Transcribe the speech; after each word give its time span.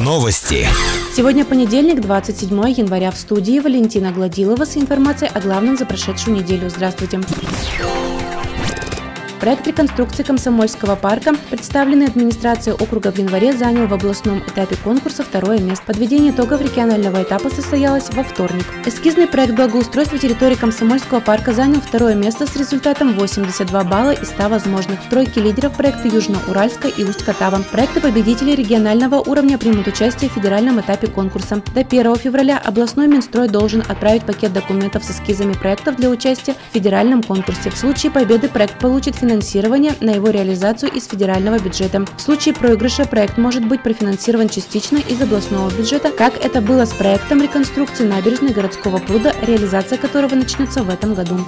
Новости. 0.00 0.66
Сегодня 1.14 1.44
понедельник, 1.44 2.00
27 2.00 2.50
января. 2.70 3.12
В 3.12 3.16
студии 3.16 3.60
Валентина 3.60 4.10
Гладилова 4.10 4.64
с 4.64 4.76
информацией 4.76 5.30
о 5.32 5.40
главном 5.40 5.76
за 5.76 5.86
прошедшую 5.86 6.36
неделю. 6.36 6.68
Здравствуйте. 6.68 7.20
Проект 9.42 9.66
реконструкции 9.66 10.22
Комсомольского 10.22 10.94
парка, 10.94 11.34
представленный 11.50 12.06
администрацией 12.06 12.76
округа 12.76 13.10
в 13.10 13.18
январе, 13.18 13.52
занял 13.52 13.88
в 13.88 13.92
областном 13.92 14.38
этапе 14.38 14.76
конкурса 14.76 15.24
второе 15.24 15.58
место. 15.58 15.84
Подведение 15.84 16.30
итогов 16.30 16.60
регионального 16.60 17.24
этапа 17.24 17.50
состоялось 17.50 18.08
во 18.12 18.22
вторник. 18.22 18.64
Эскизный 18.86 19.26
проект 19.26 19.56
благоустройства 19.56 20.16
территории 20.16 20.54
Комсомольского 20.54 21.18
парка 21.18 21.52
занял 21.52 21.80
второе 21.80 22.14
место 22.14 22.46
с 22.46 22.54
результатом 22.54 23.14
82 23.14 23.82
балла 23.82 24.12
из 24.12 24.28
100 24.28 24.48
возможных. 24.48 25.02
В 25.02 25.10
тройке 25.10 25.40
лидеров 25.40 25.76
проекта 25.76 26.06
Южно-Уральска 26.06 26.86
и 26.96 27.02
Усть-Катава. 27.02 27.64
Проекты 27.72 28.00
победителей 28.00 28.54
регионального 28.54 29.16
уровня 29.16 29.58
примут 29.58 29.88
участие 29.88 30.30
в 30.30 30.34
федеральном 30.34 30.80
этапе 30.80 31.08
конкурса. 31.08 31.60
До 31.74 31.80
1 31.80 32.14
февраля 32.14 32.62
областной 32.64 33.08
Минстрой 33.08 33.48
должен 33.48 33.80
отправить 33.80 34.22
пакет 34.22 34.52
документов 34.52 35.02
с 35.02 35.10
эскизами 35.10 35.54
проектов 35.54 35.96
для 35.96 36.10
участия 36.10 36.54
в 36.70 36.74
федеральном 36.74 37.24
конкурсе. 37.24 37.70
В 37.70 37.76
случае 37.76 38.12
победы 38.12 38.48
проект 38.48 38.78
получит 38.78 39.16
финансирование 39.16 39.31
финансирования 39.32 39.94
на 40.00 40.10
его 40.10 40.28
реализацию 40.28 40.92
из 40.92 41.06
федерального 41.06 41.58
бюджета. 41.58 42.04
В 42.18 42.20
случае 42.20 42.54
проигрыша 42.54 43.06
проект 43.06 43.38
может 43.38 43.66
быть 43.66 43.82
профинансирован 43.82 44.50
частично 44.50 44.98
из 44.98 45.20
областного 45.22 45.70
бюджета, 45.70 46.10
как 46.10 46.44
это 46.44 46.60
было 46.60 46.84
с 46.84 46.92
проектом 46.92 47.40
реконструкции 47.40 48.06
набережной 48.06 48.52
городского 48.52 48.98
пруда, 48.98 49.34
реализация 49.46 49.96
которого 49.96 50.34
начнется 50.34 50.82
в 50.82 50.90
этом 50.90 51.14
году 51.14 51.38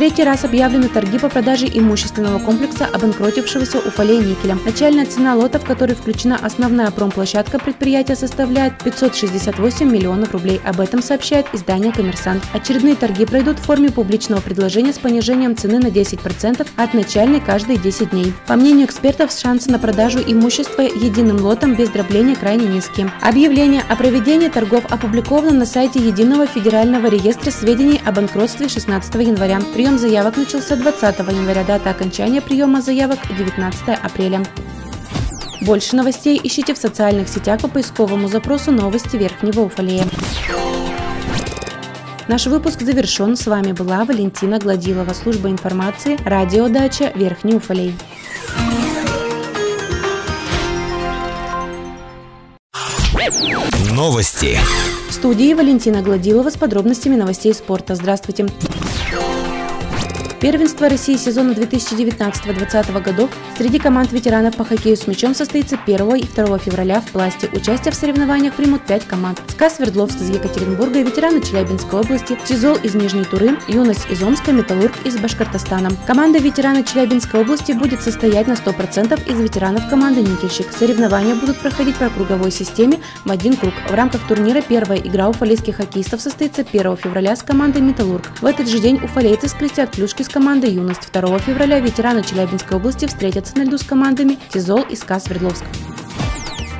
третий 0.00 0.24
раз 0.24 0.46
объявлены 0.46 0.88
торги 0.88 1.18
по 1.18 1.28
продаже 1.28 1.66
имущественного 1.70 2.38
комплекса 2.38 2.86
обанкротившегося 2.86 3.80
Уфалей 3.80 4.16
никеля. 4.16 4.56
Начальная 4.64 5.04
цена 5.04 5.34
лота, 5.34 5.58
в 5.58 5.66
который 5.66 5.94
включена 5.94 6.38
основная 6.40 6.90
промплощадка 6.90 7.58
предприятия, 7.58 8.16
составляет 8.16 8.82
568 8.82 9.92
миллионов 9.92 10.32
рублей. 10.32 10.58
Об 10.64 10.80
этом 10.80 11.02
сообщает 11.02 11.44
издание 11.52 11.92
«Коммерсант». 11.92 12.42
Очередные 12.54 12.96
торги 12.96 13.26
пройдут 13.26 13.58
в 13.58 13.62
форме 13.64 13.90
публичного 13.90 14.40
предложения 14.40 14.94
с 14.94 14.98
понижением 14.98 15.54
цены 15.54 15.78
на 15.80 15.88
10% 15.88 16.66
от 16.76 16.94
начальной 16.94 17.40
каждые 17.40 17.78
10 17.78 18.08
дней. 18.08 18.32
По 18.46 18.56
мнению 18.56 18.86
экспертов, 18.86 19.30
шансы 19.30 19.70
на 19.70 19.78
продажу 19.78 20.20
имущества 20.26 20.80
единым 20.80 21.42
лотом 21.42 21.74
без 21.74 21.90
дробления 21.90 22.36
крайне 22.36 22.64
низкие. 22.64 23.12
Объявление 23.20 23.82
о 23.86 23.96
проведении 23.96 24.48
торгов 24.48 24.86
опубликовано 24.90 25.58
на 25.58 25.66
сайте 25.66 25.98
Единого 26.00 26.46
федерального 26.46 27.06
реестра 27.08 27.50
сведений 27.50 28.00
о 28.06 28.12
банкротстве 28.12 28.70
16 28.70 29.14
января. 29.16 29.60
Прием 29.74 29.89
Прием 29.90 29.98
заявок 29.98 30.36
начался 30.36 30.76
20 30.76 31.18
января, 31.18 31.64
дата 31.64 31.90
окончания 31.90 32.40
приема 32.40 32.80
заявок 32.80 33.18
19 33.36 33.88
апреля. 34.00 34.40
Больше 35.62 35.96
новостей 35.96 36.40
ищите 36.40 36.74
в 36.74 36.78
социальных 36.78 37.28
сетях 37.28 37.60
по 37.60 37.66
поисковому 37.66 38.28
запросу 38.28 38.70
«Новости 38.70 39.16
Верхнего 39.16 39.62
Уфалея». 39.62 40.04
Наш 42.28 42.46
выпуск 42.46 42.82
завершен. 42.82 43.34
С 43.34 43.48
вами 43.48 43.72
была 43.72 44.04
Валентина 44.04 44.60
Гладилова, 44.60 45.12
служба 45.12 45.48
информации, 45.50 46.16
радиодача 46.24 47.10
Верхний 47.16 47.56
Уфалей. 47.56 47.92
Новости. 53.90 54.56
В 55.08 55.12
студии 55.12 55.52
Валентина 55.52 56.00
Гладилова 56.00 56.48
с 56.48 56.56
подробностями 56.56 57.16
новостей 57.16 57.52
спорта. 57.52 57.96
Здравствуйте. 57.96 58.46
Первенство 60.40 60.88
России 60.88 61.16
сезона 61.16 61.50
2019-2020 61.50 63.02
годов 63.02 63.30
среди 63.58 63.78
команд 63.78 64.10
ветеранов 64.10 64.56
по 64.56 64.64
хоккею 64.64 64.96
с 64.96 65.06
мячом 65.06 65.34
состоится 65.34 65.78
1 65.84 66.14
и 66.16 66.22
2 66.22 66.58
февраля 66.58 67.02
в 67.02 67.10
пласте. 67.10 67.50
Участие 67.52 67.92
в 67.92 67.94
соревнованиях 67.94 68.54
примут 68.54 68.86
5 68.86 69.06
команд. 69.06 69.42
СКА 69.48 69.68
Свердловск 69.68 70.16
из 70.16 70.30
Екатеринбурга, 70.30 71.02
ветераны 71.02 71.42
Челябинской 71.42 72.00
области, 72.00 72.38
Тизол 72.46 72.76
из 72.76 72.94
Нижней 72.94 73.24
Туры, 73.24 73.58
Юность 73.68 74.10
из 74.10 74.22
Омска, 74.22 74.52
Металлург 74.52 74.94
из 75.04 75.18
Башкортостана. 75.18 75.90
Команда 76.06 76.38
ветерана 76.38 76.84
Челябинской 76.84 77.42
области 77.42 77.72
будет 77.72 78.00
состоять 78.00 78.46
на 78.46 78.54
100% 78.54 79.30
из 79.30 79.38
ветеранов 79.38 79.90
команды 79.90 80.22
«Никельщик». 80.22 80.72
Соревнования 80.72 81.34
будут 81.34 81.58
проходить 81.58 81.96
по 81.96 82.08
круговой 82.08 82.50
системе 82.50 82.98
в 83.26 83.30
один 83.30 83.56
круг. 83.56 83.74
В 83.90 83.92
рамках 83.92 84.26
турнира 84.26 84.62
первая 84.62 85.00
игра 85.00 85.28
уфалейских 85.28 85.76
хоккеистов 85.76 86.22
состоится 86.22 86.62
1 86.62 86.96
февраля 86.96 87.36
с 87.36 87.42
командой 87.42 87.82
«Металлург». 87.82 88.30
В 88.40 88.46
этот 88.46 88.68
же 88.68 88.78
день 88.78 88.98
уфалейцы 89.04 89.46
скрестят 89.46 89.90
клюшки 89.90 90.22
с 90.22 90.29
командой 90.30 90.70
«Юность». 90.70 91.12
2 91.12 91.38
февраля 91.40 91.80
ветераны 91.80 92.22
Челябинской 92.22 92.76
области 92.76 93.06
встретятся 93.06 93.58
на 93.58 93.64
льду 93.64 93.76
с 93.76 93.82
командами 93.82 94.38
«Тизол» 94.52 94.82
и 94.82 94.96
«СКА 94.96 95.20
Свердловск». 95.20 95.64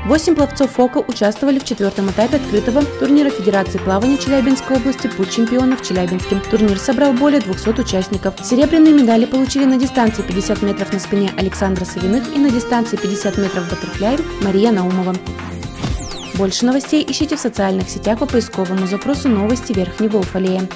Восемь 0.07 0.35
пловцов 0.35 0.71
ФОКа 0.73 0.99
участвовали 0.99 1.59
в 1.59 1.65
четвертом 1.65 2.11
этапе 2.11 2.37
открытого 2.37 2.83
турнира 2.83 3.29
Федерации 3.29 3.79
плавания 3.79 4.17
Челябинской 4.17 4.77
области 4.77 5.09
«Путь 5.09 5.31
чемпионов 5.31 5.87
Челябинске». 5.87 6.41
Турнир 6.51 6.79
собрал 6.79 7.13
более 7.13 7.41
200 7.41 7.81
участников. 7.81 8.35
Серебряные 8.43 8.95
медали 8.95 9.27
получили 9.27 9.65
на 9.67 9.79
дистанции 9.79 10.23
50 10.23 10.63
метров 10.63 10.93
на 10.93 11.01
спине 11.01 11.31
Александра 11.37 11.85
Савиных 11.85 12.35
и 12.35 12.39
на 12.39 12.51
дистанции 12.51 12.97
50 12.97 13.37
метров 13.39 13.65
в 13.65 13.71
баттерфляе 13.71 14.19
Мария 14.43 14.73
Наумова. 14.73 15.15
Больше 16.35 16.65
новостей 16.65 17.05
ищите 17.07 17.37
в 17.37 17.41
социальных 17.41 17.91
сетях 17.91 18.19
по 18.21 18.27
поисковому 18.27 18.87
запросу 18.87 19.29
«Новости 19.29 19.75
Верхнего 19.75 20.19
Уфалея». 20.19 20.67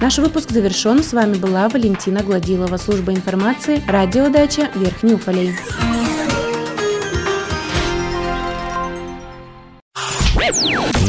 Наш 0.00 0.18
выпуск 0.18 0.50
завершен. 0.50 1.02
С 1.02 1.12
вами 1.12 1.34
была 1.34 1.68
Валентина 1.68 2.22
Гладилова, 2.22 2.76
служба 2.76 3.12
информации, 3.12 3.82
радиодача 3.88 4.70
Верхний 4.76 5.14
Уфалей. 5.14 5.56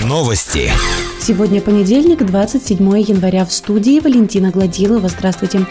Новости. 0.06 0.72
Сегодня 1.22 1.62
понедельник, 1.62 2.26
27 2.26 3.00
января. 3.00 3.46
В 3.46 3.54
студии 3.54 4.00
Валентина 4.00 4.50
Гладилова. 4.50 5.08
Здравствуйте. 5.08 5.68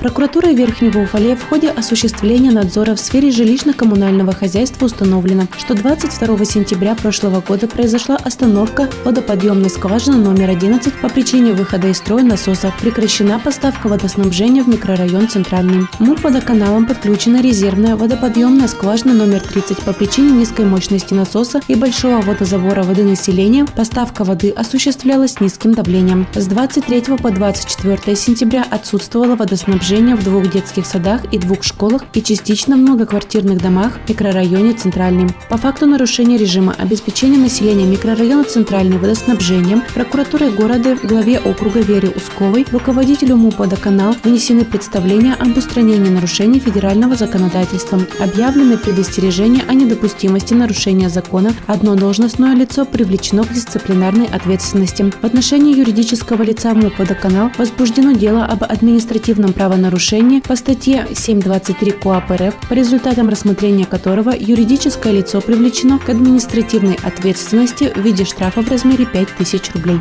Прокуратурой 0.00 0.54
Верхнего 0.54 1.00
Уфалея 1.00 1.36
в 1.36 1.46
ходе 1.46 1.68
осуществления 1.68 2.50
надзора 2.50 2.94
в 2.94 3.00
сфере 3.00 3.28
жилищно-коммунального 3.28 4.34
хозяйства 4.34 4.86
установлено, 4.86 5.46
что 5.58 5.74
22 5.74 6.42
сентября 6.46 6.94
прошлого 6.94 7.42
года 7.42 7.68
произошла 7.68 8.16
остановка 8.16 8.88
водоподъемной 9.04 9.68
скважины 9.68 10.16
номер 10.16 10.48
11 10.48 10.94
по 11.02 11.10
причине 11.10 11.52
выхода 11.52 11.88
из 11.88 11.98
строя 11.98 12.22
насоса. 12.22 12.72
Прекращена 12.80 13.38
поставка 13.38 13.88
водоснабжения 13.88 14.62
в 14.62 14.68
микрорайон 14.68 15.28
Центральный. 15.28 15.86
МУП 15.98 16.24
водоканалом 16.24 16.86
подключена 16.86 17.42
резервная 17.42 17.94
водоподъемная 17.94 18.68
скважина 18.68 19.12
номер 19.12 19.42
30 19.42 19.82
по 19.84 19.92
причине 19.92 20.30
низкой 20.30 20.64
мощности 20.64 21.12
насоса 21.12 21.60
и 21.68 21.74
большого 21.74 22.22
водозабора 22.22 22.84
воды 22.84 23.04
населения. 23.04 23.66
Поставка 23.66 24.24
воды 24.24 24.48
осуществлялась 24.48 25.40
низким 25.40 25.74
давлением. 25.74 26.26
С 26.34 26.46
23 26.46 27.18
по 27.18 27.30
24 27.30 28.16
сентября 28.16 28.64
отсутствовало 28.70 29.36
водоснабжение 29.36 29.89
движения 29.90 30.14
в 30.14 30.22
двух 30.22 30.48
детских 30.48 30.86
садах 30.86 31.22
и 31.32 31.38
двух 31.38 31.64
школах 31.64 32.04
и 32.14 32.22
частично 32.22 32.76
в 32.76 32.78
многоквартирных 32.78 33.60
домах 33.60 33.98
в 34.06 34.08
микрорайоне 34.08 34.72
Центральный. 34.72 35.26
По 35.48 35.56
факту 35.56 35.86
нарушения 35.86 36.36
режима 36.36 36.76
обеспечения 36.78 37.38
населения 37.38 37.84
микрорайона 37.84 38.44
Центральный 38.44 38.98
водоснабжением 38.98 39.82
прокуратурой 39.92 40.52
города 40.52 40.96
главе 41.02 41.40
округа 41.40 41.80
Вере 41.80 42.10
Усковой, 42.10 42.64
руководителю 42.70 43.34
МУП 43.34 43.58
«Водоканал» 43.58 44.14
вынесены 44.22 44.64
представления 44.64 45.34
об 45.34 45.56
устранении 45.56 46.08
нарушений 46.08 46.60
федерального 46.60 47.16
законодательства. 47.16 47.98
Объявлены 48.20 48.78
предостережения 48.78 49.64
о 49.66 49.74
недопустимости 49.74 50.54
нарушения 50.54 51.08
закона. 51.08 51.52
Одно 51.66 51.96
должностное 51.96 52.54
лицо 52.54 52.84
привлечено 52.84 53.42
к 53.42 53.52
дисциплинарной 53.52 54.26
ответственности. 54.26 55.12
В 55.20 55.24
отношении 55.24 55.76
юридического 55.76 56.44
лица 56.44 56.74
МУП 56.74 56.96
«Водоканал» 56.96 57.50
возбуждено 57.58 58.12
дело 58.12 58.44
об 58.44 58.62
административном 58.62 59.52
правонарушении 59.52 59.79
правонарушение 59.80 60.42
по 60.42 60.56
статье 60.56 61.06
7.23 61.10 61.92
КОАП 62.02 62.30
РФ, 62.32 62.68
по 62.68 62.74
результатам 62.74 63.30
рассмотрения 63.30 63.86
которого 63.86 64.30
юридическое 64.38 65.10
лицо 65.12 65.40
привлечено 65.40 65.98
к 65.98 66.10
административной 66.10 66.98
ответственности 67.02 67.90
в 67.94 67.98
виде 67.98 68.26
штрафа 68.26 68.60
в 68.60 68.70
размере 68.70 69.06
5000 69.06 69.72
рублей. 69.72 69.98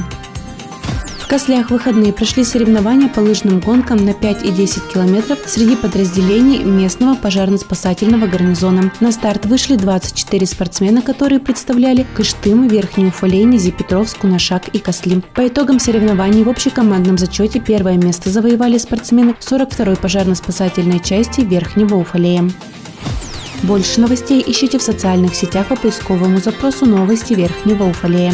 Кослях 1.30 1.70
выходные 1.70 2.12
прошли 2.12 2.44
соревнования 2.44 3.08
по 3.08 3.20
лыжным 3.20 3.60
гонкам 3.60 4.04
на 4.04 4.16
5 4.16 4.46
и 4.46 4.50
10 4.50 4.88
километров 4.92 5.38
среди 5.46 5.76
подразделений 5.76 6.64
местного 6.64 7.16
пожарно-спасательного 7.16 8.26
гарнизона. 8.26 8.92
На 9.00 9.12
старт 9.12 9.46
вышли 9.46 9.76
24 9.76 10.48
спортсмена, 10.48 11.04
которые 11.04 11.40
представляли 11.40 12.08
Кыштым, 12.16 12.68
Верхний 12.68 13.06
Уфалей, 13.06 13.44
Низипетровск, 13.44 14.18
Кунашак 14.18 14.70
и 14.70 14.80
Косли. 14.80 15.22
По 15.36 15.48
итогам 15.48 15.80
соревнований 15.80 16.44
в 16.44 16.50
общекомандном 16.50 17.20
зачете 17.20 17.60
первое 17.60 17.98
место 17.98 18.32
завоевали 18.32 18.80
спортсмены 18.80 19.36
42-й 19.40 19.98
пожарно-спасательной 19.98 21.00
части 21.00 21.42
Верхнего 21.42 21.98
Уфалея. 21.98 22.50
Больше 23.62 24.02
новостей 24.02 24.44
ищите 24.48 24.80
в 24.80 24.82
социальных 24.82 25.36
сетях 25.36 25.68
по 25.68 25.76
поисковому 25.76 26.40
запросу 26.40 26.88
«Новости 26.88 27.34
Верхнего 27.34 27.84
Уфалея». 27.84 28.34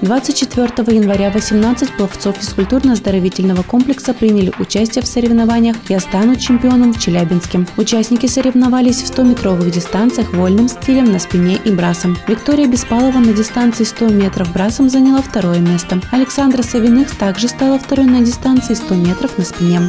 24 0.00 0.96
января 0.96 1.30
18 1.30 1.96
пловцов 1.96 2.36
физкультурно-оздоровительного 2.38 3.64
комплекса 3.64 4.14
приняли 4.14 4.52
участие 4.58 5.02
в 5.02 5.08
соревнованиях 5.08 5.76
«Я 5.88 5.98
стану 5.98 6.36
чемпионом» 6.36 6.92
в 6.92 7.00
Челябинске. 7.00 7.66
Участники 7.76 8.26
соревновались 8.26 9.02
в 9.02 9.12
100-метровых 9.12 9.70
дистанциях 9.70 10.32
вольным 10.32 10.68
стилем 10.68 11.10
на 11.10 11.18
спине 11.18 11.58
и 11.64 11.70
брасом. 11.70 12.16
Виктория 12.28 12.68
Беспалова 12.68 13.18
на 13.18 13.32
дистанции 13.32 13.84
100 13.84 14.08
метров 14.10 14.52
брасом 14.52 14.88
заняла 14.88 15.20
второе 15.20 15.58
место. 15.58 16.00
Александра 16.12 16.62
Савиных 16.62 17.16
также 17.16 17.48
стала 17.48 17.78
второй 17.78 18.06
на 18.06 18.20
дистанции 18.20 18.74
100 18.74 18.94
метров 18.94 19.36
на 19.36 19.44
спине. 19.44 19.80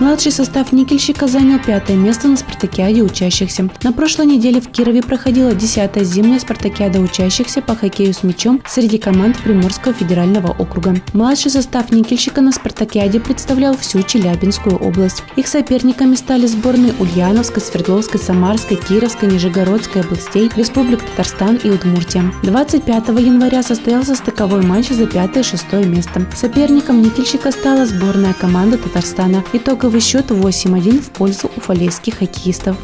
Младший 0.00 0.32
состав 0.32 0.72
никельщика 0.72 1.28
занял 1.28 1.60
пятое 1.60 1.96
место 1.96 2.26
на 2.26 2.36
спартакиаде 2.36 3.02
учащихся. 3.02 3.70
На 3.84 3.92
прошлой 3.92 4.26
неделе 4.26 4.60
в 4.60 4.68
Кирове 4.68 5.02
проходила 5.02 5.54
десятая 5.54 6.02
зимняя 6.02 6.40
спартакиада 6.40 6.98
учащихся 6.98 7.62
по 7.62 7.76
хоккею 7.76 8.12
с 8.12 8.24
мячом 8.24 8.60
среди 8.66 8.98
команд 8.98 9.38
Приморского 9.38 9.94
федерального 9.94 10.48
округа. 10.48 10.96
Младший 11.12 11.52
состав 11.52 11.92
никельщика 11.92 12.40
на 12.40 12.50
спартакиаде 12.50 13.20
представлял 13.20 13.76
всю 13.76 14.02
Челябинскую 14.02 14.76
область. 14.76 15.22
Их 15.36 15.46
соперниками 15.46 16.16
стали 16.16 16.46
сборные 16.46 16.92
Ульяновской, 16.98 17.62
Свердловской, 17.62 18.18
Самарской, 18.18 18.76
Кировской, 18.76 19.30
Нижегородской 19.30 20.02
областей, 20.02 20.50
Республик 20.56 21.02
Татарстан 21.02 21.60
и 21.62 21.70
Удмуртия. 21.70 22.32
25 22.42 23.08
января 23.20 23.62
состоялся 23.62 24.16
стыковой 24.16 24.62
матч 24.62 24.88
за 24.88 25.06
пятое 25.06 25.44
и 25.44 25.46
шестое 25.46 25.86
место. 25.86 26.26
Соперником 26.34 27.00
никельщика 27.00 27.52
стала 27.52 27.86
сборная 27.86 28.34
команда 28.34 28.76
Татарстана. 28.76 29.44
Итог 29.52 29.83
Итоговый 29.84 30.00
счет 30.00 30.30
8-1 30.30 31.02
в 31.02 31.10
пользу 31.10 31.50
уфалейских 31.54 32.20
хоккеистов. 32.20 32.74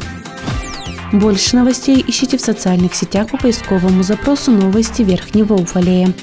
Больше 1.11 1.55
новостей 1.55 2.05
ищите 2.07 2.37
в 2.37 2.41
социальных 2.41 2.93
сетях 2.93 3.27
по 3.31 3.37
поисковому 3.37 4.03
запросу 4.03 4.51
«Новости 4.51 5.01
Верхнего 5.01 5.55
Уфалея». 5.55 6.13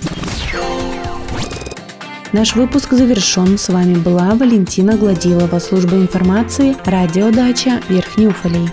Наш 2.32 2.54
выпуск 2.54 2.92
завершен. 2.92 3.58
С 3.58 3.70
вами 3.70 3.96
была 3.96 4.36
Валентина 4.36 4.96
Гладилова, 4.96 5.58
служба 5.58 5.96
информации, 5.96 6.76
радиодача 6.84 7.80
Верхний 7.88 8.28
Уфалей. 8.28 8.70